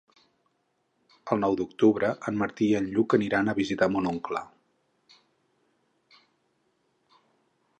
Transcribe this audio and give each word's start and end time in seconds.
El 1.33 1.41
nou 1.43 1.57
d'octubre 1.59 2.09
en 2.31 2.39
Martí 2.39 2.69
i 2.69 2.77
en 2.79 2.87
Lluc 2.95 3.15
aniran 3.17 3.53
a 3.53 3.55
visitar 3.59 3.89
mon 3.97 4.09
oncle. 4.13 4.43